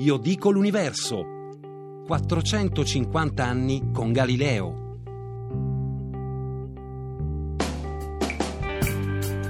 [0.00, 2.02] Io dico l'universo.
[2.06, 4.96] 450 anni con Galileo.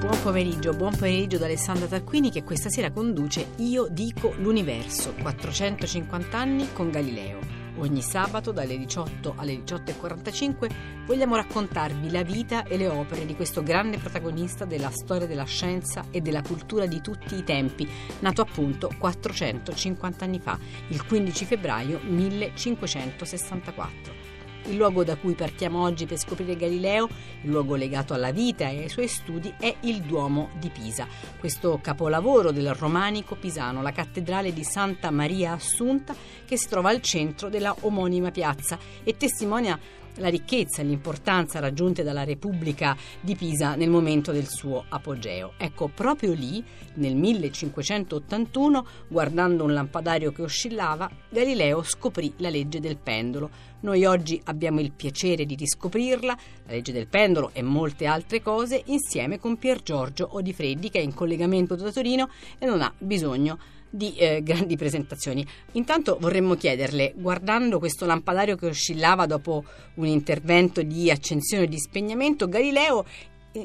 [0.00, 6.36] Buon pomeriggio, buon pomeriggio da Alessandra Tarquini che questa sera conduce Io dico l'universo, 450
[6.36, 7.59] anni con Galileo.
[7.81, 10.69] Ogni sabato dalle 18 alle 18.45
[11.07, 16.05] vogliamo raccontarvi la vita e le opere di questo grande protagonista della storia della scienza
[16.11, 17.88] e della cultura di tutti i tempi,
[18.19, 24.20] nato appunto 450 anni fa, il 15 febbraio 1564.
[24.66, 27.09] Il luogo da cui partiamo oggi per scoprire Galileo,
[27.42, 31.06] il luogo legato alla vita e ai suoi studi, è il Duomo di Pisa.
[31.38, 37.01] Questo capolavoro del romanico pisano, la cattedrale di Santa Maria Assunta, che si trova al
[37.01, 39.78] centro della omonima piazza e testimonia
[40.16, 45.52] la ricchezza e l'importanza raggiunte dalla Repubblica di Pisa nel momento del suo apogeo.
[45.56, 46.62] Ecco, proprio lì,
[46.95, 53.68] nel 1581, guardando un lampadario che oscillava, Galileo scoprì la legge del pendolo.
[53.80, 58.82] Noi oggi abbiamo il piacere di riscoprirla, la legge del pendolo e molte altre cose,
[58.87, 63.57] insieme con Pier Giorgio Odifreddi, che è in collegamento da Torino e non ha bisogno
[63.57, 65.44] di di eh, grandi presentazioni.
[65.72, 71.78] Intanto vorremmo chiederle, guardando questo lampadario che oscillava dopo un intervento di accensione e di
[71.78, 73.05] spegnamento, Galileo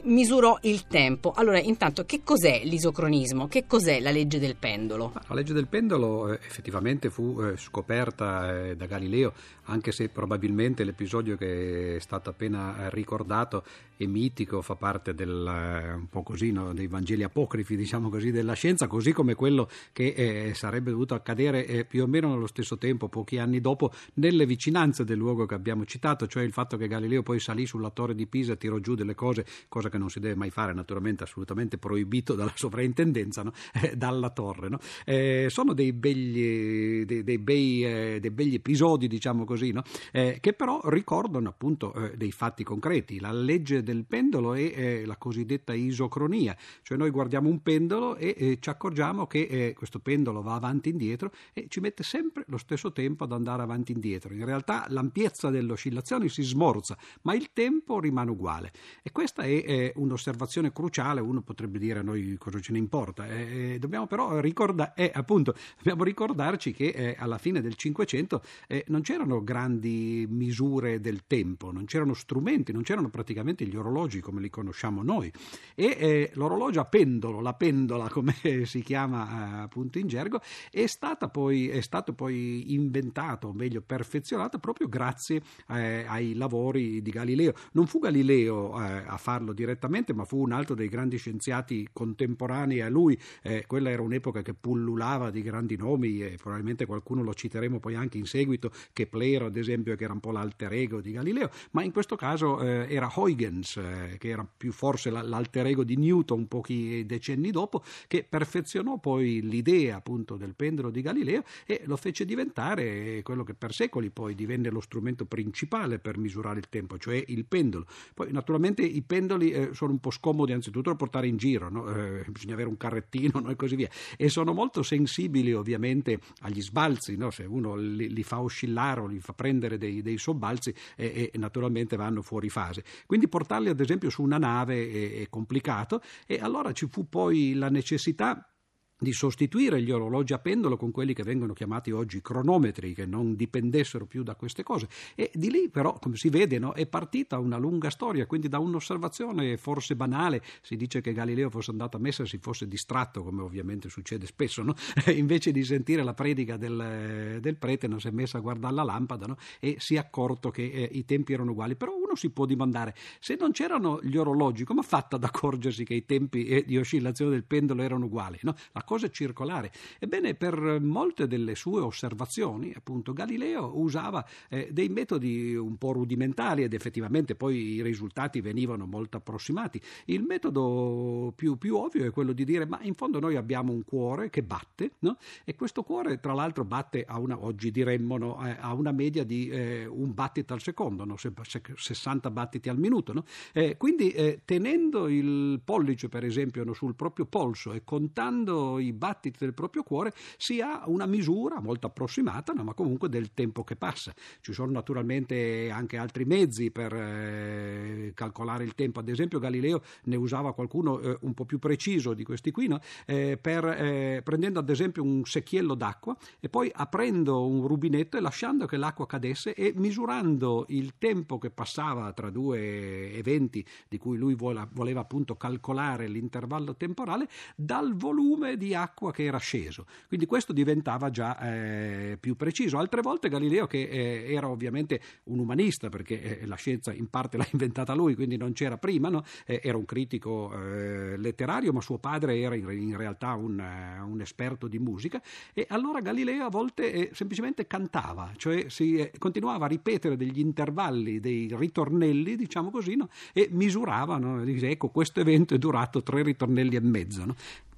[0.04, 1.32] misurò il tempo.
[1.32, 3.48] Allora, intanto, che cos'è l'isocronismo?
[3.48, 5.14] Che cos'è la legge del pendolo?
[5.28, 9.34] La legge del pendolo eh, effettivamente fu eh, scoperta eh, da Galileo,
[9.66, 13.64] anche se probabilmente l'episodio che è stato appena ricordato
[13.98, 18.88] è mitico, fa parte del, eh, così, no, dei Vangeli apocrifi, diciamo così, della scienza,
[18.88, 23.38] così come quello che eh, sarebbe dovuto accadere più o meno nello stesso tempo, pochi
[23.38, 27.40] anni dopo, nelle vicinanze del luogo che abbiamo citato, cioè il fatto che Galileo poi
[27.40, 29.46] salì sulla torre di Pisa, tirò giù delle cose
[29.76, 33.52] cosa che non si deve mai fare, naturalmente assolutamente proibito dalla sovrintendenza, no?
[33.76, 34.70] eh, dalla torre.
[34.70, 34.80] No?
[35.04, 39.84] Eh, sono dei begli, dei, dei, bei, eh, dei begli, episodi, diciamo così, no?
[40.14, 43.20] Eh, che però ricordano appunto eh, dei fatti concreti.
[43.20, 48.70] La legge del pendolo eh, la cosiddetta isocronia, cioè noi guardiamo un pendolo e ci
[48.70, 53.26] accorgiamo che questo pendolo va avanti e indietro e ci mette sempre lo stesso tempo
[53.26, 54.34] ad andare avanti e indietro.
[54.34, 58.72] In realtà l'ampiezza delle oscillazioni si smorza, ma il tempo rimane uguale.
[59.04, 63.28] E questa è è un'osservazione cruciale, uno potrebbe dire a noi cosa ce ne importa,
[63.28, 68.86] eh, dobbiamo però ricordare, eh, appunto, dobbiamo ricordarci che eh, alla fine del Cinquecento eh,
[68.88, 74.40] non c'erano grandi misure del tempo, non c'erano strumenti, non c'erano praticamente gli orologi come
[74.40, 75.32] li conosciamo noi
[75.74, 80.86] e eh, l'orologio a pendolo, la pendola come si chiama appunto in gergo, è,
[81.32, 87.54] poi, è stato poi inventato, o meglio perfezionato proprio grazie eh, ai lavori di Galileo.
[87.72, 92.90] Non fu Galileo a farlo direttamente, ma fu un altro dei grandi scienziati contemporanei a
[92.90, 93.20] lui.
[93.42, 97.96] Eh, quella era un'epoca che pullulava di grandi nomi e probabilmente qualcuno lo citeremo poi
[97.96, 101.84] anche in seguito, Kepler ad esempio, che era un po' l'alter ego di Galileo, ma
[101.84, 106.48] in questo caso eh, era Huygens, eh, che era più forse l'alter ego di Newton
[106.48, 112.26] pochi decenni dopo, che perfezionò poi l'idea appunto del pendolo di Galileo e lo fece
[112.26, 117.24] diventare quello che per secoli poi divenne lo strumento principale per misurare il tempo, cioè
[117.28, 117.86] il pendolo.
[118.14, 121.70] Poi naturalmente i pendoli quelli eh, sono un po' scomodi anzitutto da portare in giro,
[121.70, 121.88] no?
[121.94, 123.50] eh, bisogna avere un carrettino no?
[123.50, 127.30] e così via, e sono molto sensibili ovviamente agli sbalzi, no?
[127.32, 131.38] se uno li, li, fa oscillare o li fa prendere dei, dei sobbalzi eh, e
[131.38, 132.84] naturalmente vanno fuori fase.
[133.06, 137.54] Quindi portarli ad esempio su una nave è, è complicato e allora ci fu poi
[137.54, 138.50] la necessità
[138.98, 143.36] di sostituire gli orologi a pendolo con quelli che vengono chiamati oggi cronometri, che non
[143.36, 144.88] dipendessero più da queste cose.
[145.16, 148.60] E di lì però, come si vede, no, è partita una lunga storia, quindi da
[148.60, 153.24] un'osservazione forse banale, si dice che Galileo fosse andato a messa e si fosse distratto,
[153.24, 154.76] come ovviamente succede spesso, no?
[155.14, 158.84] invece di sentire la predica del, del, prete non si è messo a guardare la
[158.84, 159.38] lampada no?
[159.60, 161.76] e si è accorto che eh, i tempi erano uguali.
[161.76, 165.84] Però uno si può dimandare, se non c'erano gli orologi, come ha fatto ad accorgersi
[165.84, 168.40] che i tempi eh, di oscillazione del pendolo erano uguali?
[168.42, 169.72] La cosa è circolare.
[170.00, 176.64] Ebbene, per molte delle sue osservazioni, appunto, Galileo usava eh, dei metodi un po' rudimentali
[176.64, 179.82] ed effettivamente poi i risultati venivano molto approssimati.
[180.06, 183.84] Il metodo più, più ovvio è quello di dire, ma in fondo noi abbiamo un
[183.84, 185.18] cuore che batte, no?
[185.44, 189.24] e questo cuore tra l'altro batte a una, oggi diremmo, no, eh, a una media
[189.24, 191.16] di eh, un battito al secondo, no?
[191.18, 193.14] 60 60 battiti al minuto.
[193.14, 193.24] No?
[193.54, 198.94] Eh, quindi eh, tenendo il pollice, per esempio, no, sul proprio polso e contando i
[198.94, 203.64] battiti del proprio cuore, si ha una misura molto approssimata, no, ma comunque del tempo
[203.64, 204.14] che passa.
[204.42, 210.16] Ci sono naturalmente anche altri mezzi per eh, calcolare il tempo, ad esempio Galileo ne
[210.16, 212.64] usava qualcuno eh, un po' più preciso di questi qui,
[213.06, 218.22] eh, per, eh, prendendo ad esempio un secchiello d'acqua e poi aprendo un rubinetto e
[218.22, 224.18] lasciando che l'acqua cadesse e misurando il tempo che passava tra due eventi di cui
[224.18, 229.86] lui voleva, voleva appunto calcolare l'intervallo temporale dal volume di acqua che era sceso.
[230.08, 232.78] Quindi questo diventava già eh, più preciso.
[232.78, 237.38] Altre volte Galileo, che eh, era ovviamente un umanista, perché eh, la scienza in parte
[237.38, 239.24] l'ha inventata lui, quindi non c'era prima, no?
[239.46, 244.10] Eh, era un critico eh, letterario, ma suo padre era in, in realtà un, uh,
[244.10, 245.22] un, esperto di musica,
[245.54, 251.52] e allora Galileo a volte semplicemente cantava, cioè si continuava a ripetere degli intervalli, dei
[251.86, 253.10] ritornelli, diciamo così, no?
[253.34, 254.44] e misurava, no?
[254.44, 257.26] dice ecco questo evento è durato tre ritornelli e mezzo.
[257.26, 257.36] No?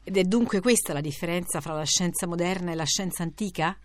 [0.08, 3.78] Ed è dunque questa la differenza fra la scienza moderna e la scienza antica?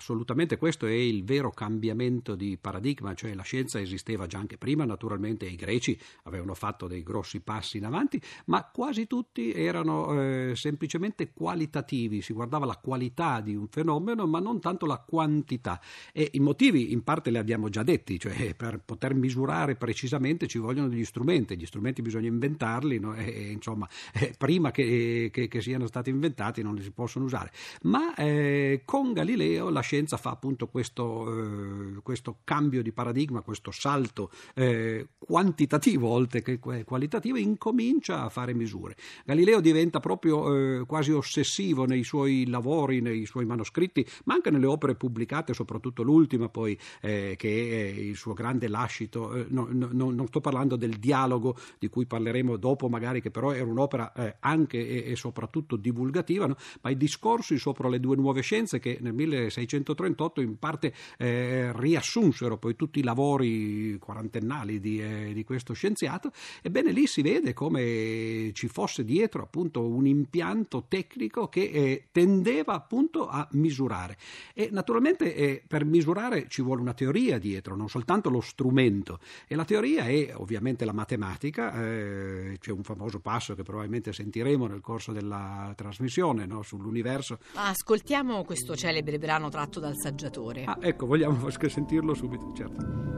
[0.00, 4.86] assolutamente questo è il vero cambiamento di paradigma, cioè la scienza esisteva già anche prima,
[4.86, 10.52] naturalmente i greci avevano fatto dei grossi passi in avanti, ma quasi tutti erano eh,
[10.56, 15.80] semplicemente qualitativi, si guardava la qualità di un fenomeno, ma non tanto la quantità.
[16.12, 20.58] E i motivi in parte li abbiamo già detti, cioè per poter misurare precisamente ci
[20.58, 23.14] vogliono degli strumenti, gli strumenti bisogna inventarli, no?
[23.14, 27.52] e, insomma, eh, prima che, che, che, siano stati inventati non li si possono usare.
[27.82, 33.70] Ma eh, con Galileo la scienza fa appunto questo, eh, questo cambio di paradigma, questo
[33.70, 38.96] salto eh, quantitativo oltre che qualitativo, incomincia a fare misure.
[39.24, 44.66] Galileo diventa proprio eh, quasi ossessivo nei suoi lavori, nei suoi manoscritti, ma anche nelle
[44.66, 49.34] opere pubblicate, soprattutto l'ultima poi, eh, che è il suo grande lascito.
[49.34, 53.52] Eh, no, no, non sto parlando del dialogo di cui parleremo dopo, magari, che però
[53.52, 56.56] era un'opera anche e, e, soprattutto divulgativa, no?
[56.82, 62.58] ma i discorsi sopra le due nuove scienze che nel 1638 in parte eh, riassunsero
[62.58, 68.50] poi tutti i lavori quarantennali di, eh, di, questo scienziato, ebbene lì si vede come
[68.52, 74.16] ci fosse dietro appunto un impianto tecnico che eh, tendeva appunto a misurare.
[74.54, 79.18] E naturalmente eh, per misurare ci vuole una teoria dietro, non soltanto lo strumento.
[79.46, 84.66] E la teoria è ovviamente la matematica, eh, c'è un famoso passo che probabilmente sentiremo
[84.66, 85.39] nel corso della
[85.74, 87.38] trasmissione no, sull'universo.
[87.54, 90.64] Ascoltiamo questo celebre brano tratto dal saggiatore.
[90.64, 93.10] Ah, ecco, vogliamo sentirlo subito, certo.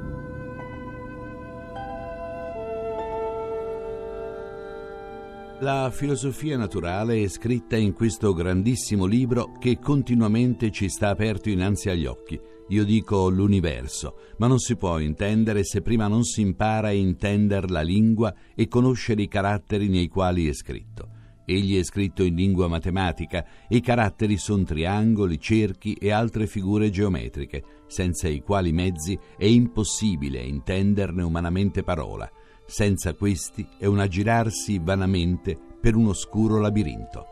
[5.62, 11.88] La filosofia naturale è scritta in questo grandissimo libro che continuamente ci sta aperto innanzi
[11.88, 12.36] agli occhi.
[12.70, 17.68] Io dico l'universo, ma non si può intendere se prima non si impara a intendere
[17.68, 21.21] la lingua e conoscere i caratteri nei quali è scritto.
[21.44, 26.90] Egli è scritto in lingua matematica e i caratteri sono triangoli, cerchi e altre figure
[26.90, 32.30] geometriche, senza i quali mezzi è impossibile intenderne umanamente parola.
[32.64, 37.26] Senza questi è un aggirarsi vanamente per un oscuro labirinto.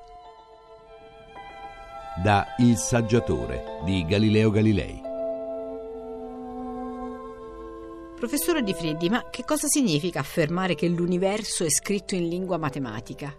[2.22, 5.00] Da Il saggiatore di Galileo Galilei.
[8.16, 13.32] Professore Di Freddi, ma che cosa significa affermare che l'universo è scritto in lingua matematica?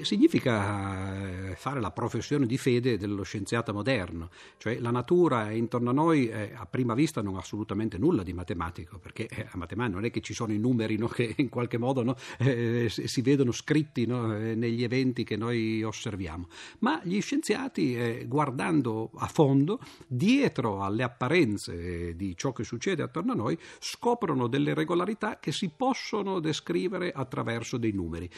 [0.00, 5.92] Significa eh, fare la professione di fede dello scienziato moderno, cioè la natura intorno a
[5.92, 9.96] noi eh, a prima vista non ha assolutamente nulla di matematico, perché eh, a matematica
[9.96, 13.20] non è che ci sono i numeri no, che in qualche modo no, eh, si
[13.20, 16.48] vedono scritti no, eh, negli eventi che noi osserviamo,
[16.78, 23.34] ma gli scienziati guardando a fondo, dietro alle apparenze di ciò che succede attorno a
[23.34, 28.28] noi, scoprono delle regolarità che si possono descrivere attraverso dei numeri.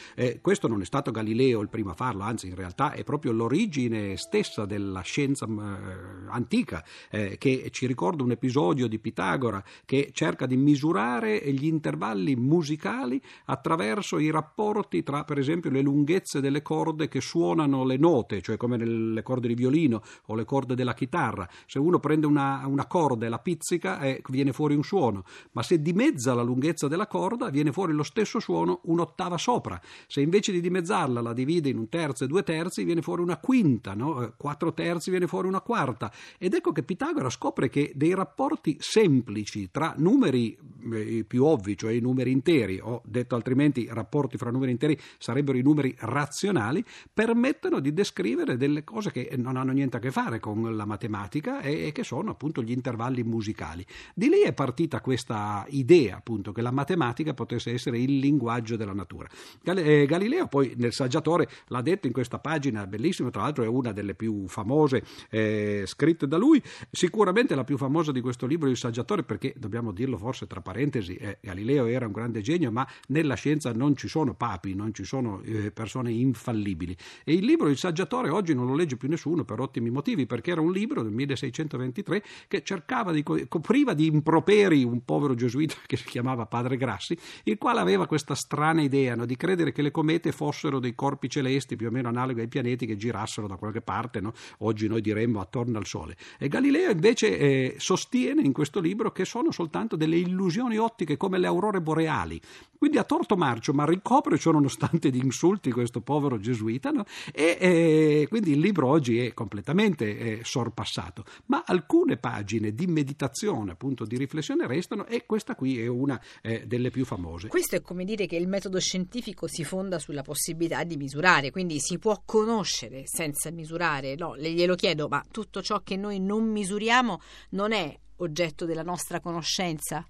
[0.41, 3.31] questo non è stato Galileo Galileo il primo a farlo, anzi in realtà è proprio
[3.31, 10.09] l'origine stessa della scienza eh, antica, eh, che ci ricorda un episodio di Pitagora che
[10.11, 16.61] cerca di misurare gli intervalli musicali attraverso i rapporti tra per esempio le lunghezze delle
[16.61, 20.93] corde che suonano le note, cioè come nelle corde di violino o le corde della
[20.93, 21.47] chitarra.
[21.65, 25.61] Se uno prende una, una corda e la pizzica eh, viene fuori un suono, ma
[25.61, 29.79] se dimezza la lunghezza della corda viene fuori lo stesso suono un'ottava sopra.
[30.07, 33.37] Se invece di dimezzarla la divide in un terzo e due terzi, viene fuori una
[33.37, 34.23] quinta, no?
[34.23, 36.11] Eh, quattro terzi viene fuori una quarta.
[36.39, 40.57] Ed ecco che Pitagora scopre che dei rapporti semplici tra numeri
[40.91, 45.57] eh, più ovvi, cioè i numeri interi, o detto altrimenti rapporti fra numeri interi sarebbero
[45.57, 50.39] i numeri razionali, permettono di descrivere delle cose che non hanno niente a che fare
[50.39, 53.85] con la matematica e, e che sono appunto gli intervalli musicali.
[54.13, 58.93] Di lì è partita questa idea appunto che la matematica potesse essere il linguaggio della
[58.93, 59.27] natura.
[59.63, 63.91] Eh, Galileo poi nel saggiatore l'ha detto in questa pagina bellissima, tra l'altro è una
[63.91, 68.77] delle più famose eh, scritte da lui, sicuramente la più famosa di questo libro, Il
[68.77, 73.35] saggiatore, perché dobbiamo dirlo forse tra parentesi, eh, Galileo era un grande genio, ma nella
[73.35, 76.95] scienza non ci sono papi, non ci sono eh, persone infallibili.
[77.23, 80.51] E il libro Il saggiatore oggi non lo legge più nessuno per ottimi motivi, perché
[80.51, 85.97] era un libro del 1623 che cercava di copriva di improperi un povero gesuita che
[85.97, 89.91] si chiamava Padre Grassi, il quale aveva questa strana idea no, di credere che le
[89.91, 93.81] comete fossero dei corpi celesti più o meno analoghi ai pianeti che girassero da qualche
[93.81, 94.33] parte, no?
[94.59, 96.15] oggi noi diremmo attorno al Sole.
[96.39, 101.37] E Galileo invece eh, sostiene in questo libro che sono soltanto delle illusioni ottiche come
[101.37, 102.41] le aurore boreali.
[102.77, 107.05] Quindi a torto marcio, ma ricopre nonostante di insulti questo povero gesuita, no?
[107.33, 111.23] e eh, quindi il libro oggi è completamente eh, sorpassato.
[111.47, 116.65] Ma alcune pagine di meditazione, appunto di riflessione restano e questa qui è una eh,
[116.67, 117.47] delle più famose.
[117.47, 121.79] Questo è come dire che il metodo scientifico si fonda sulla possibilità di misurare, quindi
[121.79, 124.15] si può conoscere senza misurare.
[124.15, 127.19] No, glielo chiedo, ma tutto ciò che noi non misuriamo
[127.51, 130.05] non è oggetto della nostra conoscenza?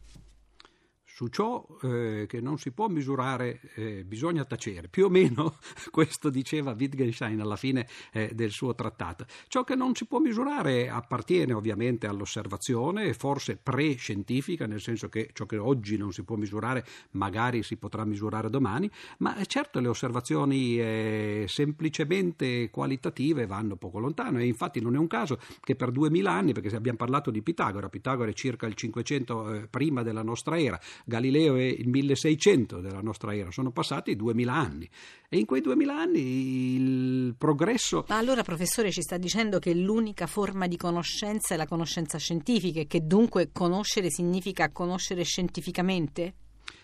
[1.15, 4.89] Su ciò eh, che non si può misurare eh, bisogna tacere.
[4.89, 5.55] Più o meno
[5.89, 9.25] questo diceva Wittgenstein alla fine eh, del suo trattato.
[9.47, 15.45] Ciò che non si può misurare appartiene ovviamente all'osservazione, forse pre-scientifica, nel senso che ciò
[15.45, 20.77] che oggi non si può misurare magari si potrà misurare domani, ma certo le osservazioni
[20.77, 26.33] eh, semplicemente qualitative vanno poco lontano e infatti non è un caso che per duemila
[26.33, 30.59] anni, perché abbiamo parlato di Pitagora, Pitagora è circa il 500 eh, prima della nostra
[30.59, 34.89] era, Galileo è il 1600 della nostra era, sono passati 2000 anni
[35.29, 38.05] e in quei 2000 anni il progresso...
[38.07, 42.79] Ma allora professore ci sta dicendo che l'unica forma di conoscenza è la conoscenza scientifica
[42.79, 46.33] e che dunque conoscere significa conoscere scientificamente?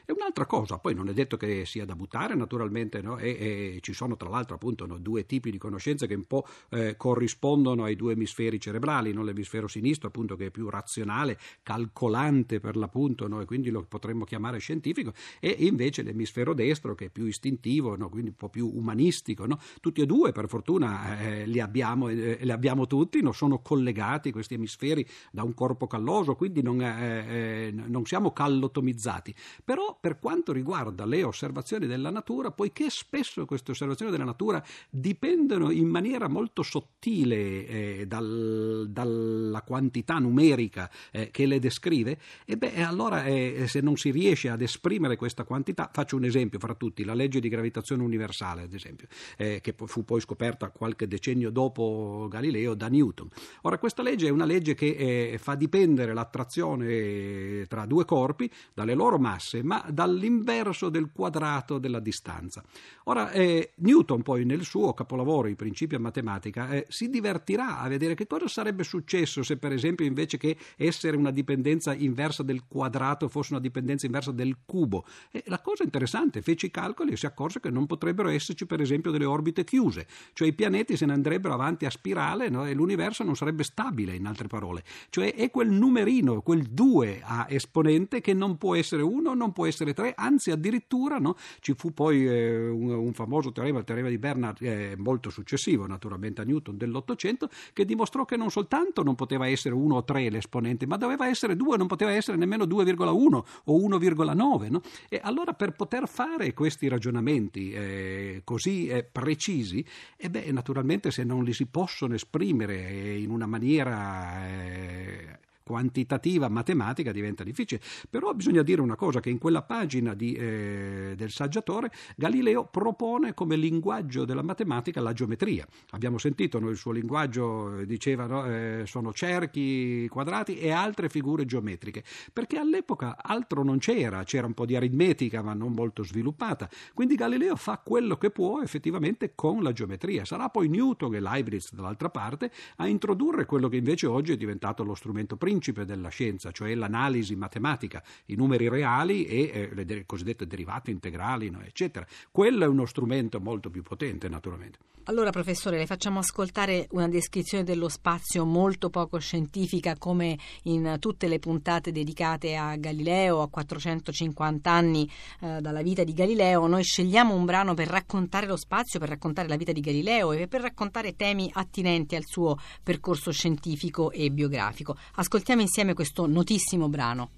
[0.06, 3.18] È un'altra cosa, poi non è detto che sia da buttare naturalmente, no?
[3.18, 6.46] e, e, ci sono tra l'altro appunto no, due tipi di conoscenze che un po'
[6.70, 9.24] eh, corrispondono ai due emisferi cerebrali, no?
[9.24, 14.60] l'emisfero sinistro appunto che è più razionale, calcolante per l'appunto e quindi lo potremmo chiamare
[14.60, 19.46] scientifico, e invece l'emisfero destro che è più istintivo, quindi un po' più umanistico.
[19.80, 24.56] Tutti e due per fortuna eh, li, abbiamo, eh, li abbiamo tutti, sono collegati questi
[24.56, 29.34] emisferi da un corpo calloso, quindi non, eh, eh, non siamo callotomizzati.
[29.64, 35.72] Però per quanto riguarda le osservazioni della natura, poiché spesso queste osservazioni della natura dipendono
[35.72, 42.84] in maniera molto sottile eh, dal, dalla quantità numerica eh, che le descrive, e beh,
[42.84, 47.04] allora eh, se non si riesce ad esprimere questa quantità, faccio un esempio fra tutti,
[47.04, 49.08] la legge di gravitazione universale, ad esempio,
[49.38, 53.30] eh, che fu poi scoperta qualche decennio dopo Galileo da Newton.
[53.64, 58.94] Ora, questa legge è una legge che eh, fa dipendere l'attrazione tra due corpi dalle
[58.94, 62.64] loro masse, ma dall'inverso del quadrato della distanza.
[63.06, 67.88] Ora, eh, Newton poi nel suo capolavoro, I principi a matematica, eh, si divertirà a
[67.88, 72.64] vedere che cosa sarebbe successo se per esempio invece che essere una dipendenza inversa del
[72.68, 75.06] quadrato fosse una dipendenza inversa del cubo.
[75.32, 78.82] E la cosa interessante, fece i calcoli e si accorse che non potrebbero esserci per
[78.82, 82.66] esempio delle orbite chiuse, cioè i pianeti se ne andrebbero avanti a spirale no?
[82.66, 84.84] e l'universo non sarebbe stabile, in altre parole.
[85.10, 89.66] Cioè è quel numerino, quel 2 a esponente che non può essere 1, non può
[89.66, 93.86] essere essere tre, anzi addirittura no, ci fu poi eh, un, un, famoso teorema, il
[93.86, 99.04] teorema di Bernard, eh, molto successivo naturalmente a Newton dell'Ottocento, che dimostrò che non soltanto
[99.04, 102.66] non poteva essere 1 o 3 l'esponente, ma doveva essere 2, non poteva essere nemmeno
[102.66, 104.70] 2,1 o 1,9.
[104.70, 104.82] No?
[105.10, 109.84] E allora per poter fare questi ragionamenti eh, così eh, precisi,
[110.18, 115.40] e beh, naturalmente se non li si possono esprimere in una maniera eh,
[115.72, 117.80] quantitativa matematica diventa difficile.
[118.10, 123.34] Però bisogna dire una cosa, che in quella pagina di, eh, del saggiatore Galileo propone
[123.34, 125.66] come linguaggio della matematica la geometria.
[125.92, 131.08] Abbiamo sentito no, il suo linguaggio, eh, diceva, no, eh, sono cerchi, quadrati e altre
[131.08, 136.04] figure geometriche, perché all'epoca altro non c'era, c'era un po' di aritmetica ma non molto
[136.04, 136.70] sviluppata.
[136.94, 140.26] Quindi Galileo fa quello che può effettivamente con la geometria.
[140.26, 144.84] Sarà poi Newton e Leibniz dall'altra parte a introdurre quello che invece oggi è diventato
[144.84, 149.86] lo strumento principale principe della scienza, cioè l'analisi matematica, i numeri reali e eh, le
[149.86, 152.06] de- cosiddette derivate integrali, no, eccetera.
[152.32, 154.80] Quello è uno strumento molto più potente, naturalmente.
[155.06, 161.28] Allora, professore, le facciamo ascoltare una descrizione dello spazio molto poco scientifica, come in tutte
[161.28, 166.68] le puntate dedicate a Galileo, a 450 anni eh, dalla vita di Galileo.
[166.68, 170.48] Noi scegliamo un brano per raccontare lo spazio, per raccontare la vita di Galileo e
[170.48, 174.96] per raccontare temi attinenti al suo percorso scientifico e biografico.
[175.16, 177.30] Ascoltiamo insieme questo notissimo brano.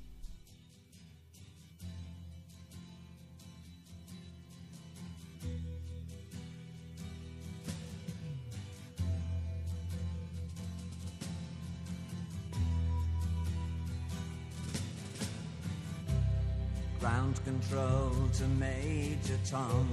[17.00, 19.88] Ground control to Major Tom.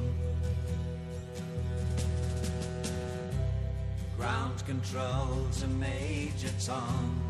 [4.17, 7.30] Ground control to Major Tom.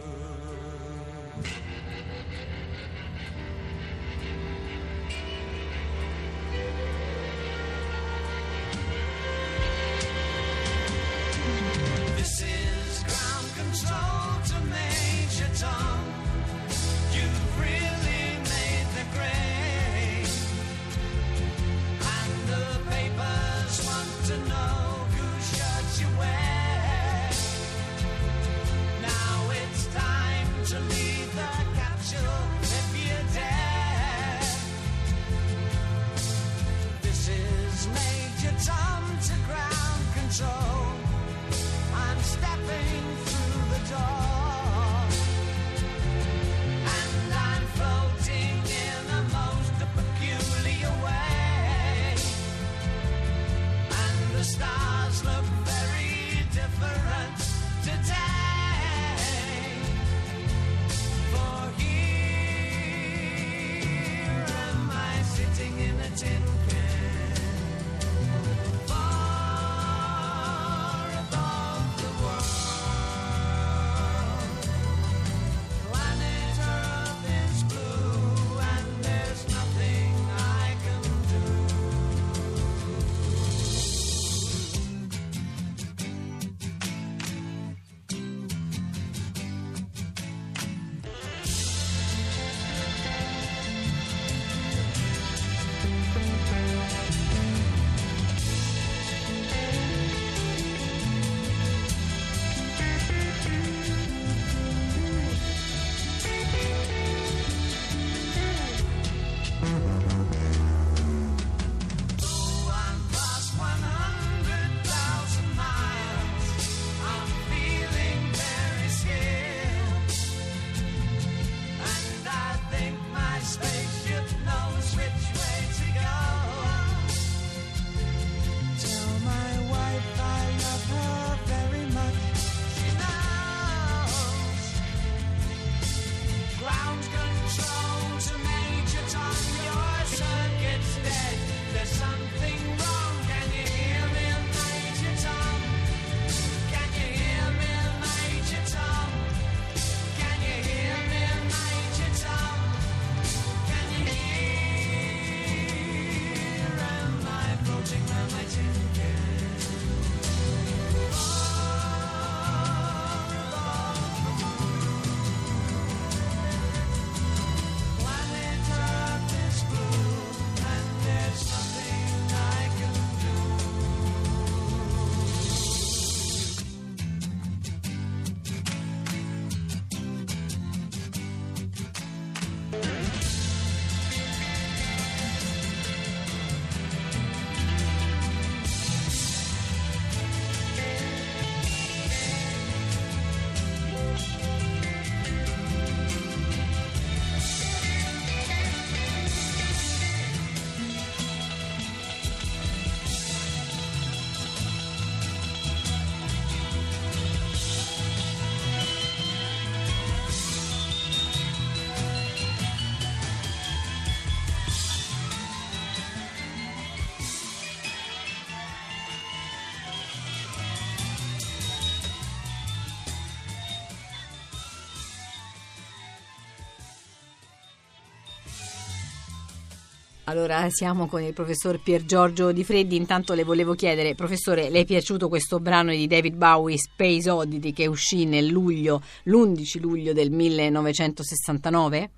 [230.31, 232.95] Allora siamo con il professor Pier Giorgio Di Freddi.
[232.95, 237.73] Intanto le volevo chiedere, professore, le è piaciuto questo brano di David Bowie, Space Oddity,
[237.73, 242.11] che uscì nel luglio, l'11 luglio del 1969?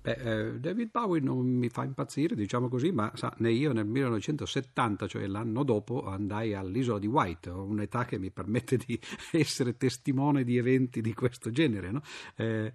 [0.00, 3.86] Beh, eh, David Bowie non mi fa impazzire, diciamo così, ma sa, né io nel
[3.86, 8.98] 1970, cioè l'anno dopo, andai all'isola di White, un'età che mi permette di
[9.30, 12.02] essere testimone di eventi di questo genere, no?
[12.34, 12.72] Eh,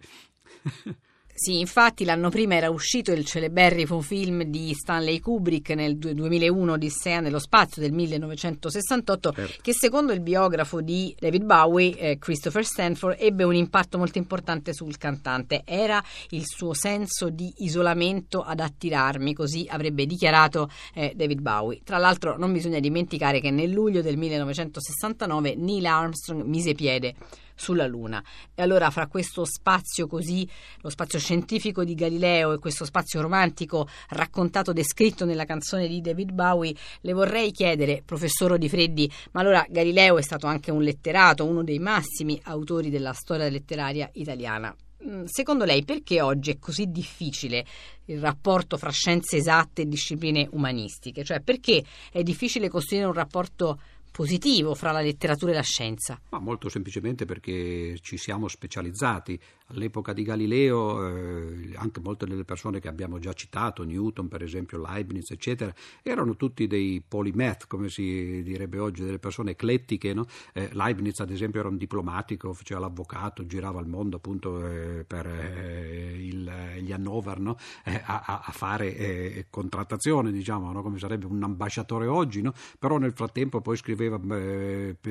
[1.42, 7.22] Sì, infatti l'anno prima era uscito il celeberrimo film di Stanley Kubrick nel 2001 Odissea
[7.22, 9.62] nello spazio del 1968 Certo.
[9.62, 14.74] che secondo il biografo di David Bowie, eh, Christopher Stanford, ebbe un impatto molto importante
[14.74, 15.62] sul cantante.
[15.64, 21.80] Era il suo senso di isolamento ad attirarmi, così avrebbe dichiarato eh, David Bowie.
[21.86, 27.16] Tra l'altro non bisogna dimenticare che nel luglio del 1969 Neil Armstrong mise piede
[27.60, 28.24] sulla Luna.
[28.56, 30.50] E allora fra questo spazio così,
[30.82, 36.32] lo spazio scientifico di Galileo e questo spazio romantico raccontato, descritto nella canzone di David
[36.32, 41.46] Bowie, le vorrei chiedere, professor Di Freddi, ma allora Galileo è stato anche un letterato,
[41.46, 44.74] uno dei massimi autori della storia letteraria italiana.
[45.08, 47.66] Mm, Secondo lei perché oggi è così difficile
[48.06, 51.24] il rapporto fra scienze esatte e discipline umanistiche?
[51.24, 53.80] Cioè perché è difficile costruire un rapporto
[54.12, 56.20] positivo fra la letteratura e la scienza?
[56.30, 59.40] Ma molto semplicemente perché ci siamo specializzati.
[59.72, 64.80] All'epoca di Galileo, eh, anche molte delle persone che abbiamo già citato, Newton per esempio,
[64.82, 70.12] Leibniz, eccetera, erano tutti dei polymath, come si direbbe oggi, delle persone eclettiche.
[70.16, 70.26] No?
[70.54, 75.28] Eh, Leibniz, ad esempio, era un diplomatico, faceva l'avvocato, girava il mondo appunto eh, per
[75.28, 77.56] eh, il- gli Hannover no?
[77.86, 80.82] Eh, a, a- fare eh, contrattazione, diciamo, no?
[80.82, 82.54] come sarebbe un ambasciatore oggi, no?
[82.80, 84.20] però nel frattempo poi scriveva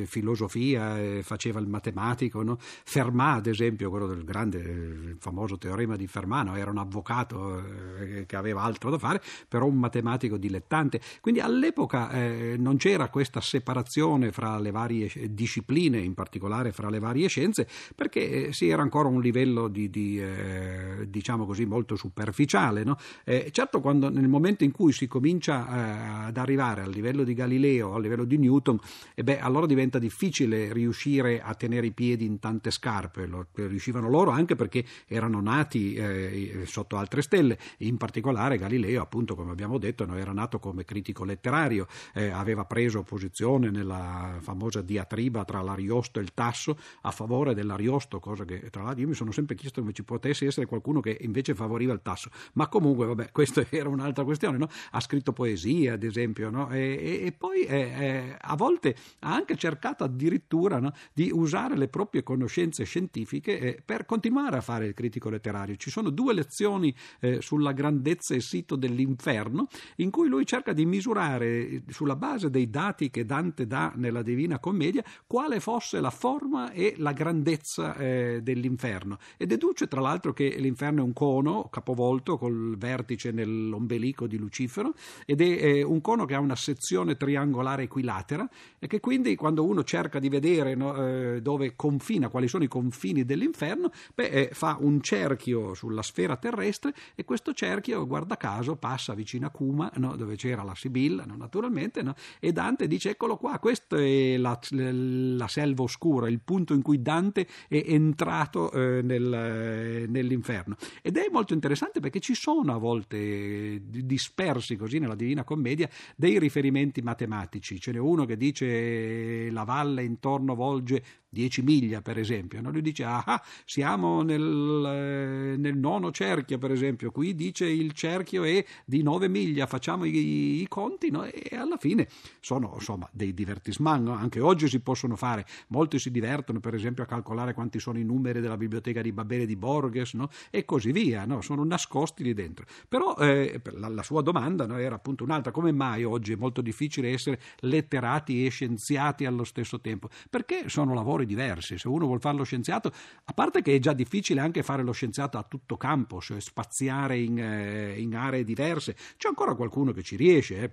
[0.05, 2.43] filosofia, faceva il matematico?
[2.85, 6.57] Fermat ad esempio, quello del grande, eh, il famoso teorema di Fermat, no?
[6.57, 7.63] era un avvocato
[7.99, 11.01] eh, che aveva altro da fare, però un matematico dilettante.
[11.21, 16.91] Quindi all'epoca eh, non c'era questa separazione fra le varie sci- discipline, in particolare fra
[16.91, 21.65] le varie scienze, perché eh, si era ancora un livello di, di, eh, diciamo così
[21.65, 22.85] molto superficiale.
[22.85, 22.97] no?
[23.25, 27.95] Eh, certo, quando, nel momento in cui si comincia ad arrivare al livello di Galileo,
[27.95, 28.79] al livello di Newton,
[29.15, 33.27] beh, allora diventa difficile riuscire a tenere i piedi in tante scarpe.
[33.27, 37.59] Lo, riuscivano loro anche perché erano nati eh, sotto altre stelle.
[37.79, 43.03] In particolare Galileo, appunto, come abbiamo detto, era nato come critico letterario, eh, aveva preso
[43.03, 48.83] posizione nella famosa diatriba tra l'Ariosto e il Tasso a favore dell'Ariosto, cosa che tra
[48.83, 52.01] l'altro io mi sono sempre chiesto come ci potesse essere qualcuno che invece favoriva il
[52.03, 52.31] Tasso.
[52.55, 54.57] Ma comunque, vabbè, questa era un'altra questione.
[54.59, 54.69] No?
[54.93, 56.71] Ha scritto poesia, ad esempio, no?
[56.71, 61.77] e, e- e poi eh, eh, a volte ha anche cercato addirittura no, di usare
[61.77, 64.28] le proprie conoscenze scientifiche eh, per continuare
[64.59, 65.77] a fare il critico letterario.
[65.77, 70.87] Ci sono due lezioni eh, sulla grandezza e sito dell'inferno in cui lui cerca di
[70.87, 76.11] misurare eh, sulla base dei dati che Dante dà nella Divina Commedia quale fosse la
[76.11, 81.69] forma e la grandezza eh, dell'inferno e deduce tra l'altro che l'inferno è un cono
[81.71, 87.17] capovolto col vertice nell'ombelico di Lucifero ed è eh, un cono che ha una sezione
[87.17, 92.49] triangolare equilatera e che quindi quando uno cerca di vedere no, eh, dove confina, quali
[92.49, 98.05] sono i confini dell'inferno, beh, eh, fa un cerchio sulla sfera terrestre e questo cerchio,
[98.05, 102.51] guarda caso, passa vicino a Cuma, no, dove c'era la Sibilla, no, naturalmente, no, e
[102.51, 107.47] Dante dice eccolo qua, questa è la, la selva oscura, il punto in cui Dante
[107.69, 110.77] è entrato eh, nel, eh, nell'inferno.
[111.01, 115.89] Ed è molto interessante perché ci sono a volte eh, dispersi così nella Divina Commedia
[116.17, 117.79] dei riferimenti matematici.
[117.79, 122.61] Ce n'è uno che dice la valle intorno volge 10 miglia, per esempio.
[122.61, 122.71] No?
[122.71, 127.11] Lui dice, ah, siamo nel, eh, nel nono cerchio, per esempio.
[127.11, 131.25] Qui dice il cerchio è di 9 miglia, facciamo i, i conti no?
[131.25, 132.09] e alla fine
[132.41, 134.05] sono insomma dei divertissement.
[134.05, 134.13] no?
[134.13, 135.45] Anche oggi si possono fare.
[135.69, 139.47] Molti si divertono, per esempio, a calcolare quanti sono i numeri della biblioteca di Babele
[139.47, 140.17] di Borges
[140.51, 141.25] e così via.
[141.25, 141.41] no?
[141.43, 142.65] Sono nascosti lì dentro.
[142.89, 145.53] Però eh, la, la sua domanda era appunto un'altra.
[145.53, 150.09] Come mai oggi è molto difficile essere letterati e scienziati allo stesso tempo?
[150.31, 151.79] Perché sono lavori diversi.
[151.79, 152.93] Se uno vuol fare lo scienziato,
[153.25, 157.19] a parte che è già difficile anche fare lo scienziato a tutto campo, cioè spaziare
[157.19, 160.63] in, eh, in aree diverse, c'è ancora qualcuno che ci riesce.
[160.63, 160.73] eh.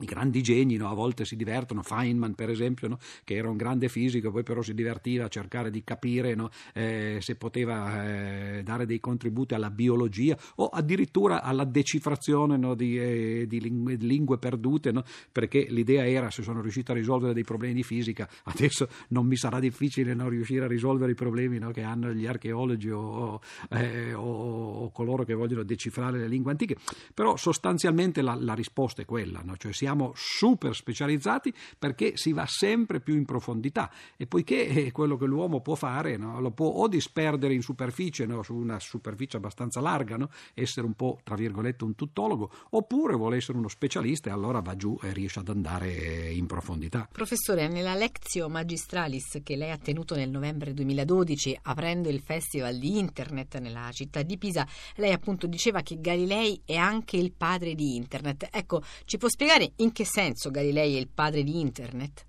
[0.00, 3.56] I grandi geni no, a volte si divertono, Feynman per esempio, no, che era un
[3.56, 8.62] grande fisico, poi però si divertiva a cercare di capire no, eh, se poteva eh,
[8.62, 14.92] dare dei contributi alla biologia o addirittura alla decifrazione di, eh, di, lingue, lingue, perdute,
[15.30, 19.36] perché l'idea era se sono riuscito a risolvere dei problemi di fisica, adesso non mi
[19.36, 24.90] sarà difficile riuscire a risolvere i problemi che hanno gli archeologi o, eh, o, o,
[24.90, 26.76] coloro che vogliono decifrare le lingue antiche,
[27.14, 33.00] però sostanzialmente la, la risposta è quella, cioè siamo super specializzati perché si va sempre
[33.00, 36.88] più in profondità e poiché eh, quello che l'uomo può fare no, lo può o
[36.88, 41.84] disperdere in superficie, no, su una superficie abbastanza larga, no, essere un po' tra virgolette
[41.84, 45.96] un tuttologo, oppure vuole essere uno specialista e allora va giù e riesce ad andare
[45.96, 47.08] eh, in profondità.
[47.10, 52.98] Professore, nella Lectio Magistralis che lei ha tenuto nel novembre 2012 aprendo il Festival di
[52.98, 57.96] Internet nella città di Pisa, lei appunto diceva che Galilei è anche il padre di
[57.96, 58.48] Internet.
[58.50, 62.26] Ecco, ci può spiegare in che senso Galilei è il padre di Internet?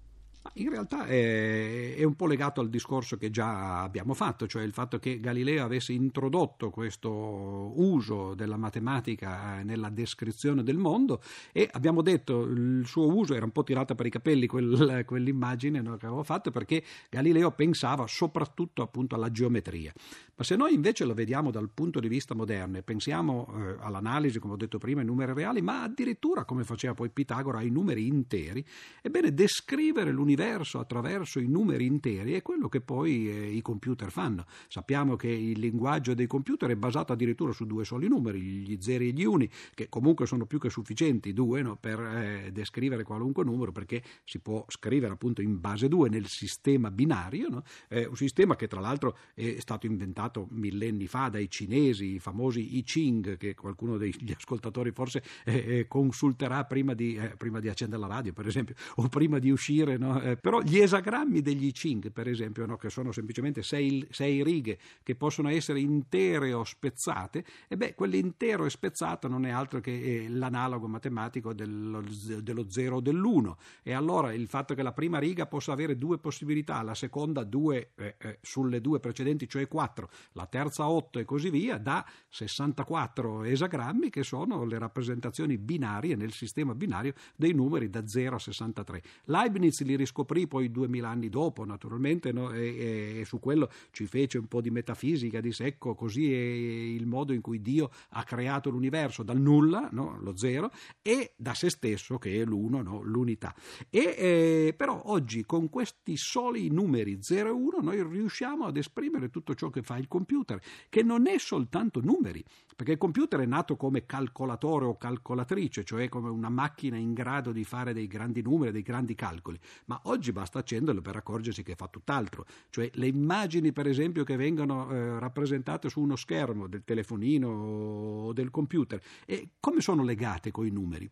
[0.54, 4.72] In realtà è, è, un po' legato al discorso che già abbiamo fatto, cioè il
[4.72, 11.22] fatto che Galileo avesse introdotto questo uso della matematica nella descrizione del mondo
[11.52, 15.82] e abbiamo detto il suo uso era un po' tirata per i capelli quel, quell'immagine
[15.82, 19.94] no, che avevo fatto perché Galileo pensava soprattutto appunto alla geometria.
[20.36, 24.40] Ma se noi invece lo vediamo dal punto di vista moderno e pensiamo eh, all'analisi,
[24.40, 28.08] come ho detto prima, ai numeri reali, ma addirittura come faceva poi Pitagora ai numeri
[28.08, 28.66] interi,
[29.02, 34.12] ebbene descrivere l'universo l'universo attraverso i numeri interi è quello che poi eh, i computer
[34.12, 34.46] fanno.
[34.68, 39.10] Sappiamo che il linguaggio dei computer è basato addirittura su due soli numeri, gli zeri
[39.10, 43.44] e gli uni, che comunque sono più che sufficienti, due, no, per eh, descrivere qualunque
[43.44, 47.64] numero, perché si può scrivere appunto in base 2 nel sistema binario, no?
[47.88, 52.78] eh, un sistema che tra l'altro è stato inventato millenni fa dai cinesi, i famosi
[52.78, 57.70] I Ching, che qualcuno degli ascoltatori forse eh, eh consulterà prima di, eh, prima di,
[57.70, 60.19] accendere la radio, per esempio, o prima di uscire no?
[60.22, 64.78] Eh, però gli esagrammi degli Ching, per esempio, no, che sono semplicemente sei, sei, righe
[65.04, 69.92] che possono essere intere o spezzate, e beh, quell'intero e spezzato non è altro che
[69.92, 72.04] eh, l'analogo matematico dello,
[72.42, 73.54] dello 0 o dell'1.
[73.84, 77.92] E allora il fatto che la prima riga possa avere due possibilità, la seconda due
[77.96, 83.44] eh, eh, sulle due precedenti, cioè 4, la terza 8 e così via, dà 64
[83.44, 89.02] esagrammi che sono le rappresentazioni binarie nel sistema binario dei numeri da 0 a 63.
[89.26, 92.52] Leibniz li scoprì poi duemila anni dopo, naturalmente, no?
[92.52, 97.06] e, e, su quello ci fece un po' di metafisica, di secco, così è il
[97.06, 100.18] modo in cui Dio ha creato l'universo dal nulla, no?
[100.20, 103.02] lo zero, e da se stesso, che è l'uno, no?
[103.02, 103.54] l'unità.
[103.90, 109.30] E, eh, però oggi con questi soli numeri 0 e 1 noi riusciamo ad esprimere
[109.30, 112.44] tutto ciò che fa il computer, che non è soltanto numeri,
[112.76, 117.52] perché il computer è nato come calcolatore o calcolatrice, cioè come una macchina in grado
[117.52, 121.76] di fare dei grandi numeri, dei grandi calcoli, ma Oggi basta accenderlo per accorgersi che
[121.76, 126.84] fa tutt'altro, cioè le immagini per esempio che vengono eh, rappresentate su uno schermo del
[126.84, 131.10] telefonino o del computer, e come sono legate con i numeri?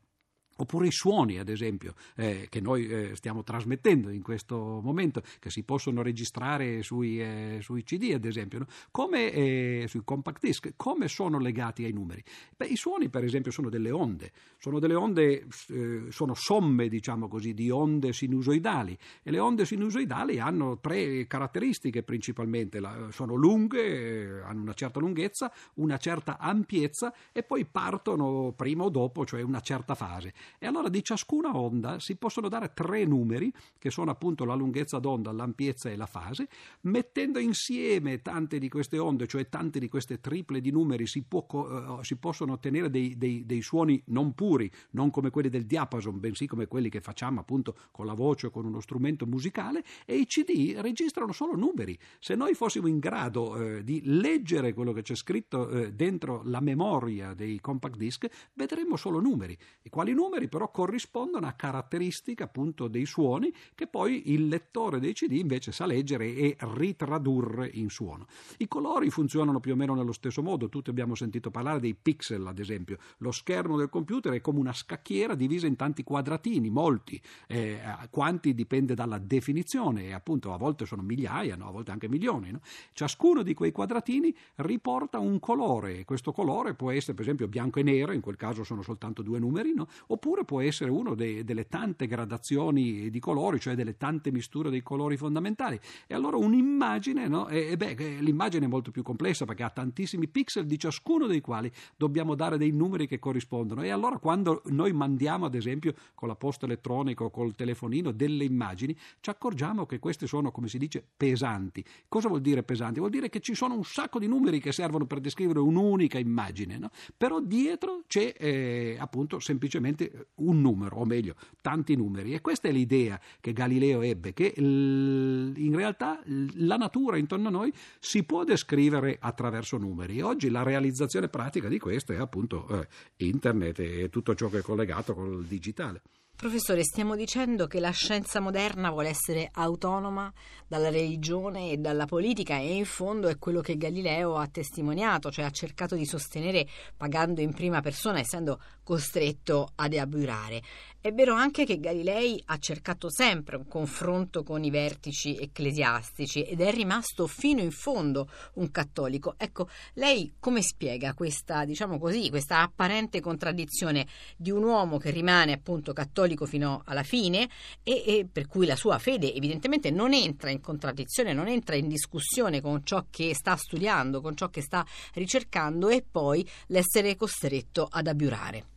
[0.58, 5.50] Oppure i suoni, ad esempio, eh, che noi eh, stiamo trasmettendo in questo momento, che
[5.50, 8.66] si possono registrare sui, eh, sui CD, ad esempio, no?
[8.92, 12.24] come, eh, sui compact disc, come sono legati ai numeri?
[12.56, 17.28] Beh, I suoni, per esempio, sono delle onde, sono delle onde, eh, sono somme, diciamo
[17.28, 24.38] così, di onde sinusoidali e le onde sinusoidali hanno tre caratteristiche principalmente, La, sono lunghe,
[24.38, 29.42] eh, hanno una certa lunghezza, una certa ampiezza e poi partono prima o dopo, cioè
[29.42, 30.34] una certa fase.
[30.60, 35.00] E allora di ciascuna onda si possono dare tre numeri, che sono appunto la lunghezza
[35.00, 36.48] d'onda, l'ampiezza e la fase,
[36.82, 41.46] mettendo insieme tante di queste onde, cioè tante di queste triple di numeri, si, può,
[41.50, 46.20] uh, si possono ottenere dei, dei, dei, suoni non puri, non come quelli del diapason,
[46.20, 50.16] bensì come quelli che facciamo appunto con la voce o con uno strumento musicale, e
[50.16, 51.98] i CD registrano solo numeri.
[52.20, 56.60] Se noi fossimo in grado uh, di leggere quello che c'è scritto uh, dentro la
[56.60, 59.58] memoria dei compact disc, vedremo solo numeri.
[59.82, 60.37] E quali numeri?
[60.38, 65.72] Numeri però corrispondono a caratteristiche appunto dei suoni che poi il lettore dei CD invece
[65.72, 68.28] sa leggere e ritradurre in suono.
[68.58, 72.46] I colori funzionano più o meno nello stesso modo, tutti abbiamo sentito parlare dei pixel
[72.46, 77.20] ad esempio, lo schermo del computer è come una scacchiera divisa in tanti quadratini, molti,
[77.48, 81.68] eh, quanti dipende dalla definizione e appunto a volte sono migliaia, no?
[81.68, 82.52] a volte anche milioni.
[82.52, 82.62] No?
[82.94, 87.80] Ciascuno di quei quadratini riporta un colore e questo colore può essere per esempio bianco
[87.80, 89.88] e nero, in quel caso sono soltanto due numeri, no?
[90.08, 94.84] oppure oppure può essere una delle tante gradazioni di colori, cioè delle tante misture dei
[94.84, 95.80] colori fondamentali.
[96.06, 97.48] E allora un'immagine, no?
[97.48, 101.40] e, e beh, l'immagine è molto più complessa perché ha tantissimi pixel di ciascuno dei
[101.40, 103.84] quali dobbiamo dare dei numeri che corrispondono.
[103.84, 108.44] E allora quando noi mandiamo, ad esempio, con la posta elettronica o col telefonino delle
[108.44, 111.84] immagini, ci accorgiamo che queste sono, come si dice, pesanti.
[112.10, 113.00] Cosa vuol dire pesanti?
[113.00, 116.78] Vuol dire che ci sono un sacco di numeri che servono per descrivere un'unica immagine,
[116.78, 116.90] no?
[117.16, 122.34] però dietro c'è eh, appunto semplicemente un numero, o meglio, tanti numeri.
[122.34, 126.22] E questa è l'idea che Galileo ebbe, che in realtà
[126.56, 130.18] la natura intorno a noi si può descrivere attraverso numeri.
[130.18, 132.88] E oggi la realizzazione pratica di questo è appunto eh,
[133.26, 136.02] internet e tutto ciò che è collegato col digitale.
[136.38, 140.32] Professore, stiamo dicendo che la scienza moderna vuole essere autonoma
[140.68, 145.46] dalla religione e dalla politica e in fondo è quello che Galileo ha testimoniato, cioè
[145.46, 150.62] ha cercato di sostenere pagando in prima persona, essendo costretto ad aburare.
[151.02, 156.62] È vero anche che Galilei ha cercato sempre un confronto con i vertici ecclesiastici ed
[156.62, 159.36] è rimasto fino in fondo un cattolico.
[159.38, 165.52] Ecco, lei come spiega questa, diciamo così, questa apparente contraddizione di un uomo che rimane
[165.52, 167.50] appunto cattolico fino alla fine
[167.84, 171.90] e, e per cui la sua fede evidentemente non entra in contraddizione, non entra in
[171.90, 177.86] discussione con ciò che sta studiando, con ciò che sta ricercando e poi l'essere costretto
[177.90, 178.76] ad abiurare.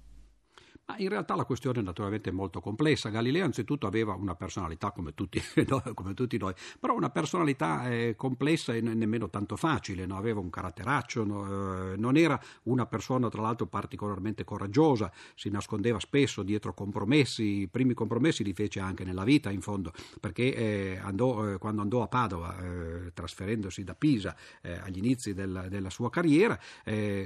[0.91, 3.11] Ma in realtà la questione naturalmente è molto complessa.
[3.11, 5.81] Galileo anzitutto aveva una personalità come tutti, no?
[5.95, 10.17] come tutti noi, però una personalità eh, complessa e nemmeno tanto facile, no?
[10.17, 11.93] aveva un caratteraccio, no?
[11.93, 17.69] eh, non era una persona tra l'altro particolarmente coraggiosa, si nascondeva spesso dietro compromessi, i
[17.69, 22.03] primi compromessi li fece anche nella vita in fondo, perché eh, andò, eh, quando andò
[22.03, 26.59] a Padova, eh, trasferendosi da Pisa eh, agli inizi del, della sua carriera,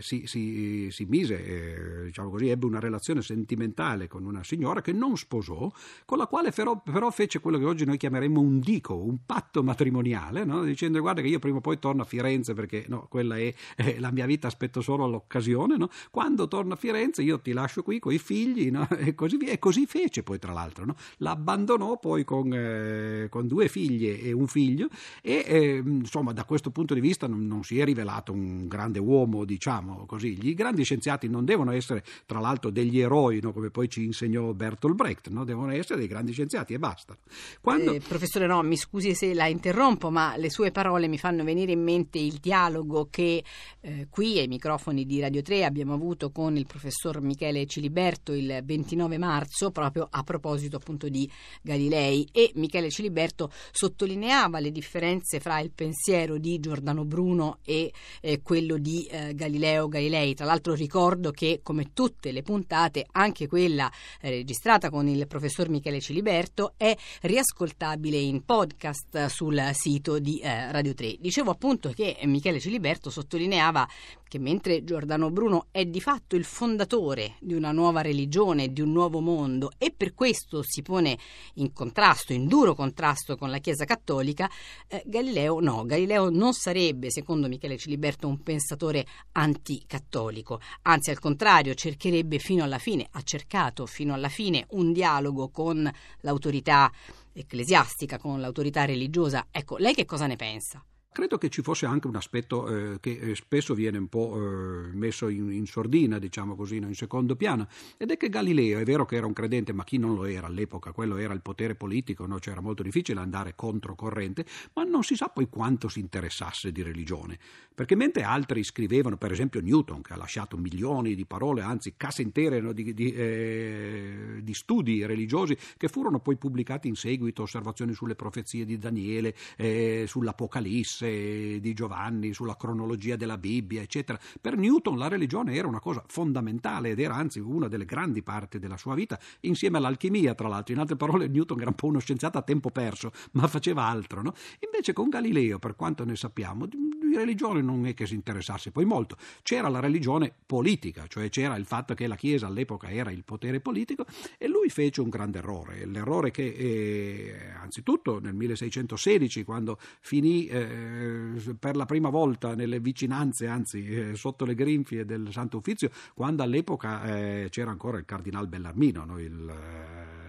[0.00, 4.92] si, si, si, mise, diciamo così, ebbe una relazione sentimentale sentimentale con una signora che
[4.92, 5.70] non sposò,
[6.04, 9.62] con la quale però, però fece quello che oggi noi chiameremmo un dico, un patto
[9.62, 10.64] matrimoniale, no?
[10.64, 13.98] dicendo guarda che io prima o poi torno a Firenze perché no, quella è, è,
[13.98, 15.88] la mia vita, aspetto solo l'occasione, no?
[16.10, 19.58] quando torno a Firenze io ti lascio qui con i figli e così via, e
[19.58, 20.84] così fece poi tra l'altro,
[21.18, 24.88] l'abbandonò poi con, eh, con, due figlie e un figlio
[25.22, 28.98] e eh, insomma da questo punto di vista non, non si è rivelato un grande
[28.98, 33.52] uomo, diciamo così, gli grandi scienziati non devono essere tra l'altro degli eroi no?
[33.52, 35.44] come poi ci insegnò Bertolt Brecht, no?
[35.44, 37.16] devono essere dei grandi scienziati e basta.
[37.60, 37.92] Quando...
[37.92, 41.72] Eh, professore, no, mi scusi se la interrompo, ma le sue parole mi fanno venire
[41.72, 43.44] in mente il dialogo che
[43.80, 48.62] eh, qui ai microfoni di Radio 3 abbiamo avuto con il professor Michele Ciliberto il
[48.64, 51.30] 29 marzo, proprio a proposito appunto di
[51.60, 58.40] Galilei e Michele Ciliberto sottolineava le differenze fra il pensiero di Giordano Bruno e eh,
[58.42, 60.34] quello di eh, Galileo Galilei.
[60.34, 65.26] Tra l'altro ricordo che come tutte le puntate anche anche quella eh, registrata con il
[65.26, 71.16] professor Michele Ciliberto, è riascoltabile in podcast sul sito di eh, Radio 3.
[71.18, 73.88] Dicevo appunto che Michele Ciliberto sottolineava
[74.34, 78.90] che mentre Giordano Bruno è di fatto il fondatore di una nuova religione, di un
[78.90, 81.16] nuovo mondo e per questo si pone
[81.54, 84.50] in contrasto, in duro contrasto con la Chiesa cattolica,
[84.88, 91.74] eh, Galileo no, Galileo non sarebbe, secondo Michele Ciliberto, un pensatore anticattolico, anzi al contrario
[91.74, 95.88] cercherebbe fino alla fine, ha cercato fino alla fine un dialogo con
[96.22, 96.90] l'autorità
[97.32, 99.46] ecclesiastica, con l'autorità religiosa.
[99.52, 100.84] Ecco, lei che cosa ne pensa?
[101.14, 104.88] Credo che ci fosse anche un aspetto eh, che eh, spesso viene un po' eh,
[104.94, 109.04] messo in, in, sordina, diciamo così, in secondo piano, ed è che Galileo, è vero
[109.04, 112.26] che era un credente, ma chi non lo era all'epoca, quello era il potere politico,
[112.26, 112.40] no?
[112.40, 116.82] cioè era molto difficile andare controcorrente, ma non si sa poi quanto si interessasse di
[116.82, 117.38] religione,
[117.72, 122.22] perché mentre altri scrivevano, per esempio Newton, che ha lasciato milioni di parole, anzi casse
[122.22, 122.72] intere no?
[122.72, 128.64] di, di, eh, di, studi religiosi che furono poi pubblicati in seguito, osservazioni sulle profezie
[128.64, 134.18] di Daniele, eh, sull'Apocalisse, Messe di Giovanni, sulla cronologia della Bibbia, eccetera.
[134.40, 138.58] Per Newton la religione era una cosa fondamentale ed era anzi una delle grandi parti
[138.58, 140.74] della sua vita, insieme all'alchimia, tra l'altro.
[140.74, 144.22] In altre parole, Newton era un po' uno scienziato a tempo perso, ma faceva altro.
[144.22, 144.32] No?
[144.60, 146.66] Invece con Galileo, per quanto ne sappiamo,
[147.14, 149.16] di religione non è che si interessasse poi molto.
[149.42, 153.60] C'era la religione politica, cioè c'era il fatto che la Chiesa all'epoca era il potere
[153.60, 154.04] politico
[154.36, 155.86] e lui fece un grande errore.
[155.86, 162.80] L'errore che, eh, anzitutto, nel 1616, quando finì eh, eh, per la prima volta nelle
[162.80, 168.04] vicinanze, anzi eh, sotto le grinfie del Santo Uffizio, quando all'epoca eh, c'era ancora il
[168.04, 169.18] cardinal Bellarmino, no?
[169.18, 170.23] il, il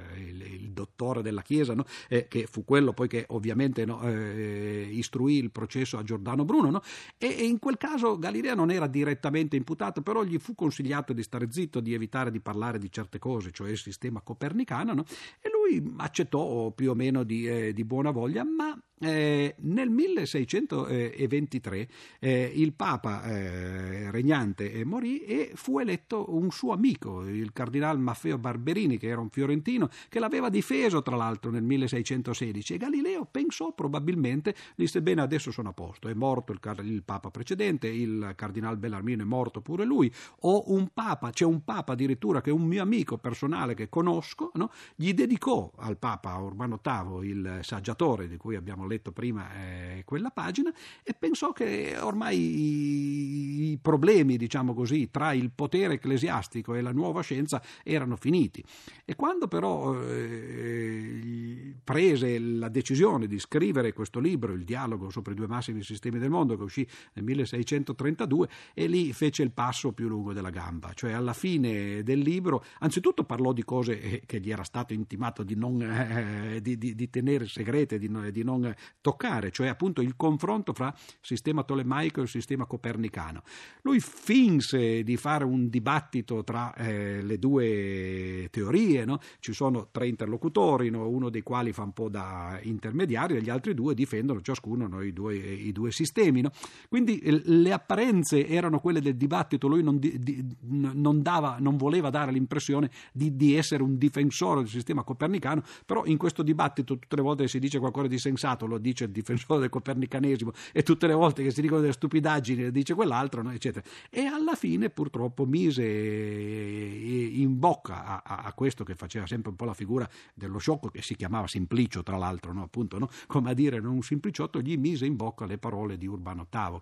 [0.75, 1.85] dottore della Chiesa, no?
[2.07, 6.69] eh, che fu quello poi che ovviamente no, eh, istruì il processo a Giordano Bruno,
[6.69, 6.81] no?
[7.17, 11.23] e, e, in quel caso Galileo non era direttamente imputato, però gli fu consigliato di
[11.23, 15.03] stare zitto, di evitare di parlare di certe cose, cioè il sistema copernicano,
[15.39, 21.88] e lui accettò più o meno di, eh, di buona voglia, ma eh, nel 1623
[22.19, 28.38] eh, il Papa eh, regnante morì e fu eletto un suo amico, il cardinale Maffeo
[28.38, 33.73] Barberini, che era un fiorentino, che l'aveva difeso tra l'altro nel 1616 e Galileo pensò
[33.73, 38.77] probabilmente, disse bene adesso sono a posto, è morto il, il Papa precedente, il cardinale
[38.77, 40.10] Bellarmino è morto pure lui,
[40.41, 44.52] ho un Papa, c'è un Papa addirittura che è un mio amico personale che conosco,
[44.54, 44.71] no?
[44.96, 50.29] gli dedicò al Papa Urbano VIII il saggiatore di cui abbiamo letto prima eh, quella
[50.29, 50.73] pagina
[51.04, 57.21] e pensò che ormai i, problemi, diciamo così, tra il potere ecclesiastico e la nuova
[57.21, 58.63] scienza erano finiti.
[59.04, 65.36] E quando però eh, prese la decisione di scrivere questo libro, Il dialogo sopra i
[65.36, 70.08] due massimi sistemi del mondo, che uscì nel 1632, e lì fece il passo più
[70.08, 74.52] lungo della gamba, cioè alla fine del libro, anzitutto parlò di cose eh, che gli
[74.52, 79.52] era stato intimato di, non, eh, di, di, di tenere segrete, di, di non toccare,
[79.52, 83.44] cioè appunto il confronto fra sistema tolemaico e il sistema copernicano.
[83.82, 89.19] Lui finse di fare un dibattito tra eh, le due teorie, no?
[89.40, 91.08] ci sono tre interlocutori, no?
[91.08, 95.02] uno dei quali fa un po' da intermediario e gli altri due difendono ciascuno no?
[95.02, 96.44] i, due, i, due, sistemi.
[96.90, 102.10] Quindi le apparenze erano quelle del dibattito, lui non, di, di, non, dava, non voleva
[102.10, 107.15] dare l'impressione di, di essere un difensore del sistema copernicano, però in questo dibattito tutte
[107.15, 111.07] le volte si dice qualcosa di sensato lo dice il difensore del copernicanesimo e tutte
[111.07, 113.51] le volte che si dicono delle stupidaggini dice quell'altro, no?
[113.51, 113.85] eccetera.
[114.09, 119.65] E alla fine purtroppo mise in bocca a, a, questo che faceva sempre un po'
[119.65, 122.63] la figura dello sciocco, che si chiamava Simplicio tra l'altro, no?
[122.63, 123.09] appunto, no?
[123.27, 126.79] come a dire non un sempliciotto, gli mise in bocca le parole di Urbano VIII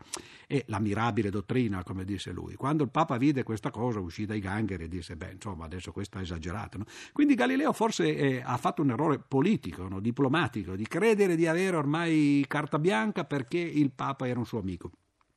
[0.48, 2.56] e la mirabile dottrina, come disse lui.
[2.56, 6.18] Quando il Papa vide questa cosa uscì dai gangheri e disse, beh, insomma, adesso questo
[6.18, 6.80] è esagerato.
[7.12, 12.44] Quindi Galileo forse eh, ha fatto un errore politico, diplomatico, di credere di avere ormai
[12.48, 14.92] carta bianca perché il Papa era un suo amico.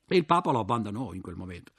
[0.07, 1.73] E il Papa lo abbandonò in quel momento.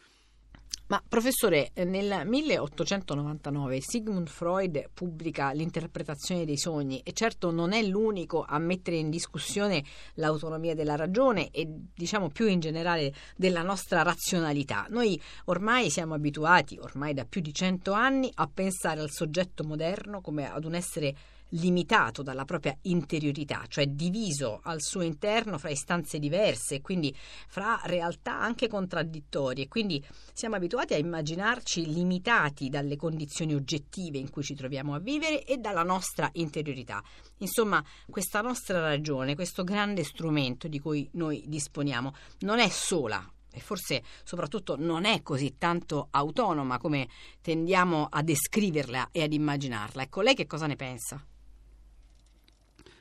[0.89, 8.45] Ma professore, nel 1899 Sigmund Freud pubblica l'interpretazione dei sogni e certo non è l'unico
[8.47, 9.83] a mettere in discussione
[10.13, 14.85] l'autonomia della ragione e diciamo più in generale della nostra razionalità.
[14.89, 20.21] Noi ormai siamo abituati, ormai da più di cento anni, a pensare al soggetto moderno
[20.21, 21.13] come ad un essere
[21.49, 27.15] limitato dalla propria interiorità, cioè diviso al suo interno fra istanze diverse, quindi
[27.47, 29.67] fra realtà anche contraddittorie.
[29.67, 35.43] Quindi siamo abituati a immaginarci limitati dalle condizioni oggettive in cui ci troviamo a vivere
[35.43, 37.01] e dalla nostra interiorità.
[37.37, 43.59] Insomma, questa nostra ragione, questo grande strumento di cui noi disponiamo, non è sola e
[43.59, 47.07] forse soprattutto non è così tanto autonoma come
[47.41, 50.03] tendiamo a descriverla e ad immaginarla.
[50.03, 51.25] Ecco, lei che cosa ne pensa?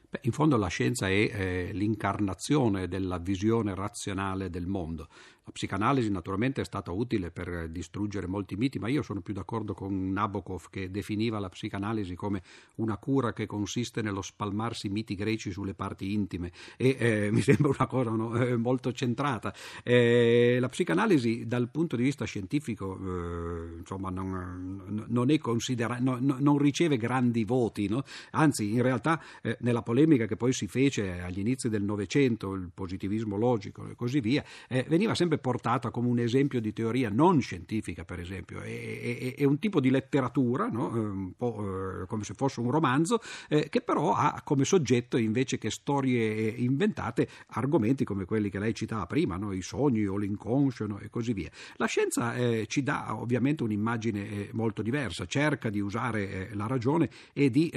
[0.08, 5.08] Beh, in fondo la scienza è eh, l'incarnazione della visione razionale del mondo.
[5.46, 9.74] La psicanalisi naturalmente è stata utile per distruggere molti miti, ma io sono più d'accordo
[9.74, 12.42] con Nabokov che definiva la psicanalisi come
[12.76, 17.68] una cura che consiste nello spalmarsi miti greci sulle parti intime e eh, mi sembra
[17.68, 19.54] una cosa no, eh, molto centrata.
[19.84, 26.58] Eh, la psicanalisi dal punto di vista scientifico eh, insomma, non, non, considera- no, non,
[26.58, 28.02] riceve grandi voti, no?
[28.32, 32.68] anzi in realtà eh, nella polemica che poi si fece agli inizi del Novecento, il
[32.74, 37.08] positivismo logico e così via, eh, veniva sempre sempre portata come un esempio di teoria
[37.08, 40.94] non scientifica, per esempio, è, è, è un tipo di letteratura, no?
[40.94, 45.16] Eh, un po' eh, come se fosse un romanzo, eh, che però ha come soggetto,
[45.16, 49.52] invece che storie inventate, argomenti come quelli che lei citava prima, no?
[49.52, 50.98] i sogni o l'inconscio no?
[50.98, 51.50] e così via.
[51.76, 56.66] La scienza eh, ci dà ovviamente un'immagine eh, molto diversa, cerca di usare eh, la
[56.66, 57.72] ragione e di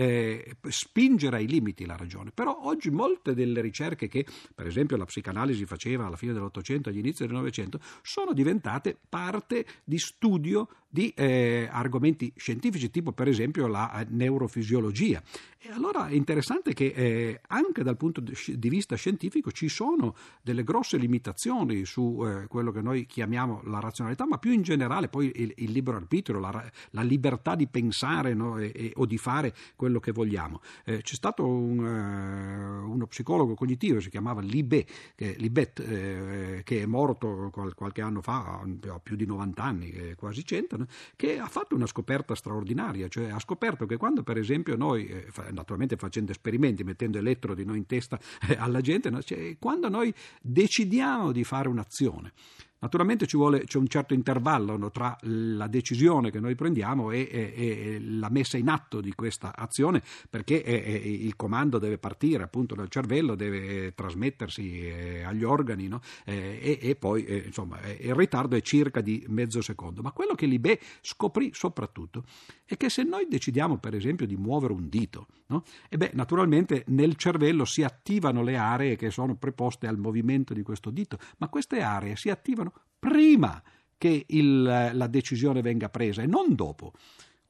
[0.69, 5.65] spingere ai limiti la ragione, però oggi molte delle ricerche che, per esempio, la psicanalisi
[5.65, 11.13] faceva alla fine dell'Ottocento, agli inizi del Novecento, Novecento, sono diventate parte di studio di
[11.15, 15.21] eh, argomenti scientifici, tipo per esempio la eh, neurofisiologia.
[15.61, 20.63] E allora è interessante che eh, anche dal punto di vista scientifico ci sono delle
[20.63, 25.31] grosse limitazioni su eh, quello che noi chiamiamo la razionalità, ma più in generale poi
[25.35, 29.53] il, il libero arbitrio, la, la, libertà di pensare no, e, e, o di fare
[29.75, 30.61] quello che vogliamo.
[30.85, 36.81] Eh, c'è stato un, uh, uno psicologo cognitivo, si chiamava Libet, che, Libet, eh, che
[36.81, 40.85] è morto qualche anno fa, ha più di 90 anni, quasi 100, no?
[41.15, 45.27] che ha fatto una scoperta straordinaria, cioè ha scoperto che quando per esempio noi, eh,
[45.51, 51.43] naturalmente facendo esperimenti, mettendo elettrodi in testa eh, alla gente, cioè, quando noi decidiamo di
[51.43, 52.33] fare un'azione,
[52.81, 57.27] Naturalmente ci vuole, c'è un certo intervallo no, tra la decisione che noi prendiamo e,
[57.29, 62.43] e, e, la messa in atto di questa azione, perché eh, il comando deve partire
[62.43, 65.99] appunto dal cervello, deve trasmettersi eh, agli organi no?
[66.23, 70.01] eh, e, poi eh, insomma il ritardo è circa di mezzo secondo.
[70.01, 72.23] Ma quello che Libé scoprì soprattutto
[72.63, 75.63] è che se noi decidiamo per esempio di muovere un dito, no?
[75.89, 80.61] e beh, naturalmente nel cervello si attivano le aree che sono preposte al movimento di
[80.61, 82.68] questo dito, ma queste aree si attivano
[82.99, 83.61] prima
[83.97, 84.61] che il,
[84.93, 86.93] la decisione venga presa e non dopo.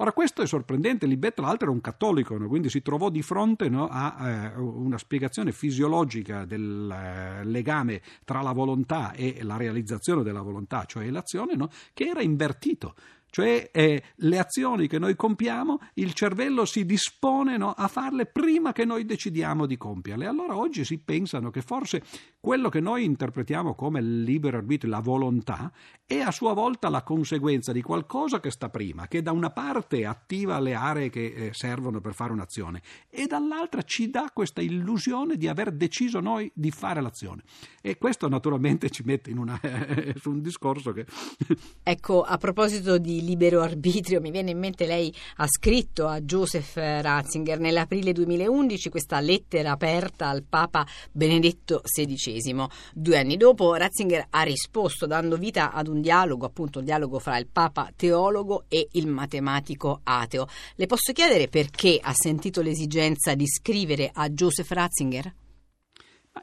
[0.01, 1.05] Ora, questo è sorprendente.
[1.05, 2.47] Libet, tra l'altro, era un cattolico, no?
[2.47, 8.41] quindi si trovò di fronte no, a eh, una spiegazione fisiologica del eh, legame tra
[8.41, 11.69] la volontà e la realizzazione della volontà, cioè l'azione, no?
[11.93, 12.95] che era invertito
[13.29, 18.71] cioè eh, le azioni che noi compiamo, il cervello si dispone no, a farle prima
[18.71, 20.25] che noi decidiamo di compierle.
[20.25, 22.03] Allora oggi si pensano che forse
[22.39, 25.71] quello che noi interpretiamo come libero arbitrio, la volontà,
[26.05, 30.05] è a sua volta la conseguenza di qualcosa che sta prima, che da una parte
[30.05, 35.37] attiva le aree che eh, servono per fare un'azione e dall'altra ci dà questa illusione
[35.37, 37.43] di aver deciso noi di fare l'azione.
[37.81, 39.59] E questo naturalmente ci mette una,
[40.19, 41.05] su un discorso che...
[41.83, 46.75] ecco, a proposito di libero arbitrio, mi viene in mente lei ha scritto a Joseph
[46.75, 52.67] Ratzinger nell'aprile 2011 questa lettera aperta al Papa Benedetto XVI.
[52.93, 57.37] Due anni dopo Ratzinger ha risposto dando vita ad un dialogo, appunto un dialogo fra
[57.37, 60.47] il Papa teologo e il matematico ateo.
[60.75, 65.33] Le posso chiedere perché ha sentito l'esigenza di scrivere a Joseph Ratzinger?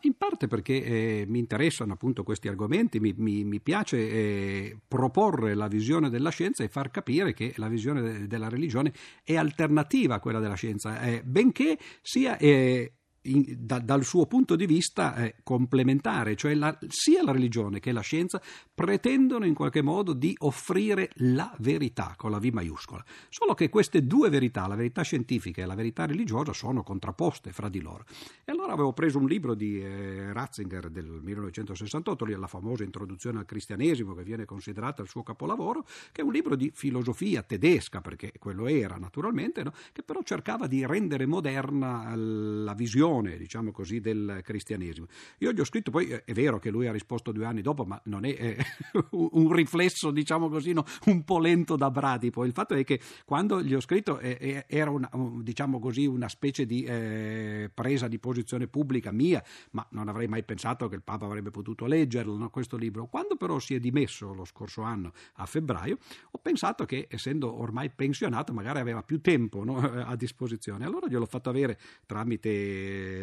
[0.02, 5.54] In parte perché eh, mi interessano appunto questi argomenti, mi, mi, mi piace eh, proporre
[5.54, 8.92] la visione della scienza e far capire che la visione de- della religione
[9.22, 12.95] è alternativa a quella della scienza, eh, benché sia eh,
[13.26, 17.92] in, da, dal suo punto di vista eh, complementare, cioè la, sia la religione che
[17.92, 18.40] la scienza
[18.74, 23.04] pretendono in qualche modo di offrire la verità con la V maiuscola.
[23.28, 27.68] Solo che queste due verità, la verità scientifica e la verità religiosa, sono contrapposte fra
[27.68, 28.04] di loro.
[28.44, 33.38] E allora avevo preso un libro di eh, Ratzinger del 1968, lì la famosa introduzione
[33.38, 38.00] al cristianesimo che viene considerata il suo capolavoro, che è un libro di filosofia tedesca,
[38.00, 39.72] perché quello era naturalmente, no?
[39.92, 45.06] che però cercava di rendere moderna la visione religione, diciamo così, del cristianesimo.
[45.38, 48.00] Io gli ho scritto, poi è vero che lui ha risposto due anni dopo, ma
[48.04, 48.56] non è, è
[49.12, 52.44] un riflesso, diciamo così, no, un po' lento da bradipo.
[52.44, 55.10] Il fatto è che quando gli ho scritto eh, era una,
[55.40, 59.42] diciamo così, una specie di eh, presa di posizione pubblica mia,
[59.72, 63.06] ma non avrei mai pensato che il Papa avrebbe potuto leggerlo, no, questo libro.
[63.06, 65.98] Quando però si è dimesso lo scorso anno, a febbraio,
[66.30, 70.84] ho pensato che, essendo ormai pensionato, magari aveva più tempo no, a disposizione.
[70.84, 72.56] Allora gliel'ho fatto avere tramite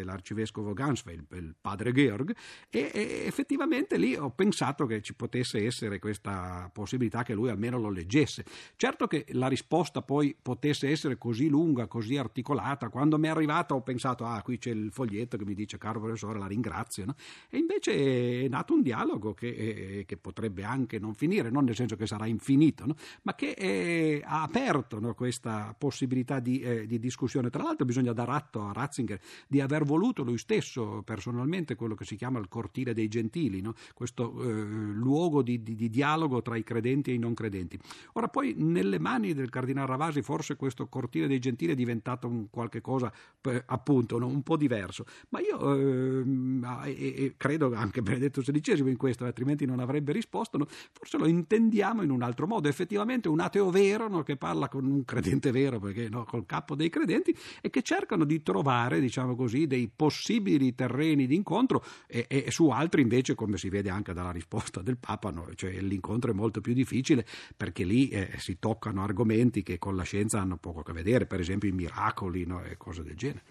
[0.04, 2.34] l'arcivescovo Gansfeld, il padre Georg,
[2.70, 7.78] e, e, effettivamente lì ho pensato che ci potesse essere questa possibilità che lui almeno
[7.78, 8.44] lo leggesse.
[8.76, 13.74] Certo che la risposta poi potesse essere così lunga, così articolata, quando mi è arrivata
[13.74, 17.14] ho pensato, ah, qui c'è il foglietto che mi dice, caro professore, la ringrazio, no?
[17.48, 21.74] e invece è nato un dialogo che, eh, che, potrebbe anche non finire, non nel
[21.74, 22.94] senso che sarà infinito, no?
[23.22, 27.50] ma che eh, ha aperto no, questa possibilità di, eh, di discussione.
[27.50, 32.04] Tra l'altro bisogna dar atto a Ratzinger di aver voluto lui stesso personalmente quello che
[32.04, 33.74] si chiama il cortile dei gentili, no?
[33.94, 37.78] questo eh, luogo di, di, di, dialogo tra i credenti e i non credenti.
[38.12, 42.48] Ora poi nelle mani del cardinale Ravasi forse questo cortile dei gentili è diventato un
[42.50, 43.12] qualche cosa
[43.66, 44.26] appunto no?
[44.26, 45.74] un po' diverso, ma io
[46.84, 50.66] eh, credo anche Benedetto XVI in questo, altrimenti non avrebbe risposto, no?
[50.92, 54.22] forse lo intendiamo in un altro modo, effettivamente un ateo vero no?
[54.22, 58.42] che parla con un credente vero, perché col capo dei credenti, e che cercano di
[58.42, 63.68] trovare, diciamo così, dei possibili terreni di incontro e, e, su altri invece, come si
[63.68, 67.24] vede anche dalla risposta del Papa, no, cioè l'incontro è molto più difficile
[67.56, 71.26] perché lì eh, si toccano argomenti che con la scienza hanno poco a che vedere,
[71.26, 73.42] per esempio i miracoli no, e cose del genere.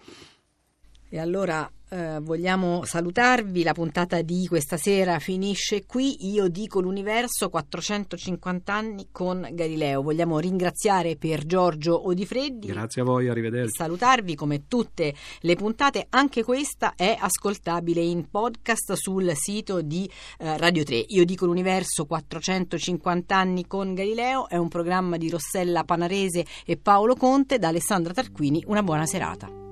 [1.14, 7.50] E allora eh, vogliamo salutarvi, la puntata di questa sera finisce qui, io dico l'universo
[7.50, 10.02] 450 anni con Galileo.
[10.02, 12.66] Vogliamo ringraziare per Giorgio Odifreddi.
[12.66, 13.76] Grazie a voi, arrivederci.
[13.76, 20.10] Salutarvi come tutte le puntate, anche questa è ascoltabile in podcast sul sito di
[20.40, 20.96] eh, Radio 3.
[21.10, 27.14] Io dico l'universo 450 anni con Galileo, è un programma di Rossella Panarese e Paolo
[27.14, 28.64] Conte da Alessandra Tarquini.
[28.66, 29.63] Una buona serata.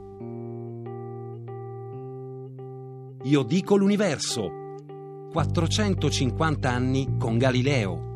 [3.25, 4.51] Io dico l'universo.
[5.31, 8.12] 450 anni con Galileo.